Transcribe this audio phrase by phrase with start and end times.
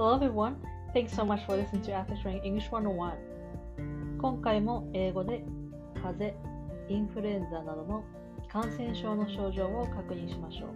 [0.00, 0.56] Hello everyone.
[0.94, 3.18] Thanks so much for listening to After Train English 101.
[4.18, 5.44] 今回も英語で
[6.02, 6.34] 風邪、
[6.88, 8.02] インフルエンザなどの
[8.48, 10.70] 感染症の症状を確認しましょう。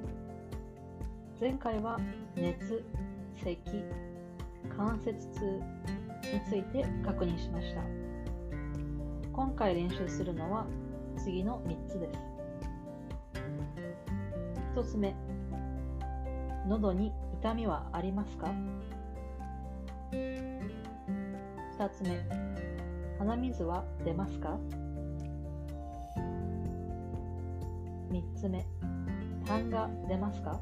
[1.41, 1.98] 前回は
[2.37, 2.84] 熱、
[3.43, 3.82] 咳、
[4.77, 5.41] 関節痛
[6.30, 7.80] について確認しました。
[9.32, 10.66] 今回練習するのは
[11.16, 12.18] 次の3つです。
[14.77, 15.16] 1つ目、
[16.68, 17.11] 喉に
[17.41, 18.53] 痛みはありますか？
[21.79, 22.25] 2つ目。
[23.18, 24.59] 鼻水は出ますか
[28.11, 28.64] ？3つ目。
[29.46, 30.61] 痰が出ますか？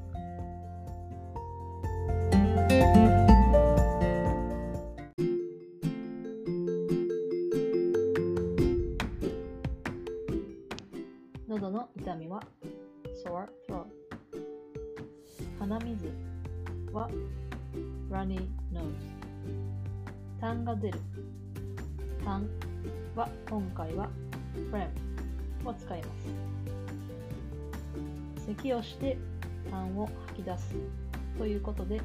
[11.49, 12.43] 喉の痛みは
[13.23, 13.85] ？sore throat
[15.59, 16.11] 鼻水
[16.93, 17.11] は
[18.11, 19.32] ？runny nose
[20.41, 21.01] 痰が出る。
[22.25, 22.49] 痰
[23.15, 24.09] は今回は
[24.71, 24.89] phlegm
[25.65, 26.53] を使います。
[28.47, 29.17] 咳をして
[29.71, 30.75] 痰を吐き出す
[31.39, 32.01] ということで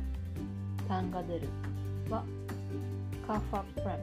[0.87, 1.47] 痰が出る
[2.09, 2.23] は
[3.27, 3.99] cough up phlegm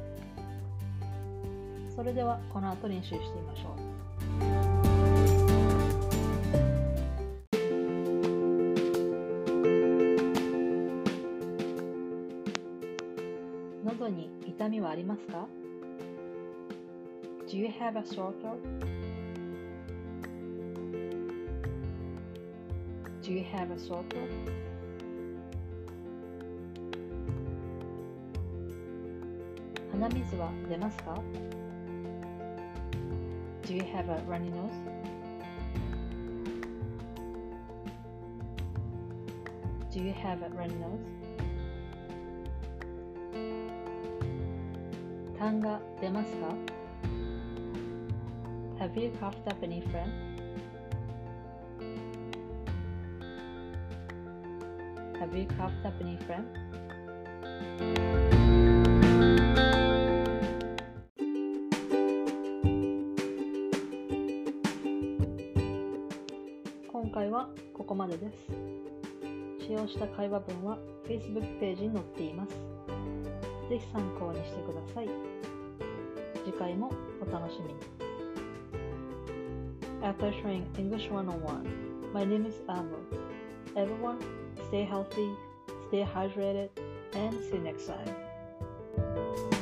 [1.95, 4.14] それではこの後練習してみましょう。
[13.94, 15.48] 喉に痛みはありますか
[17.48, 18.60] ?Do you have a sore throat?
[23.22, 24.30] Do you have a sore throat?
[29.92, 31.22] 鼻水は出ますか
[33.64, 34.72] Do you have a runny nose?
[39.92, 41.00] Do you have a runny nose?
[45.39, 46.49] 痰が出ますか
[48.79, 50.11] Have you coughed up any friend?
[55.21, 56.45] Have you coughed up any friend?
[66.89, 68.37] 今回はここまでです。
[69.67, 72.94] 使用した会話文は Facebook ページに載っています。
[73.70, 75.10] ぜひ参考にしてください。
[76.46, 77.80] 次回もお楽しみに。
[80.02, 82.98] After sharing English 101, my name is Amo.
[83.76, 84.18] Everyone,
[84.70, 85.30] stay healthy,
[85.90, 86.70] stay hydrated,
[87.14, 89.53] and see you next time.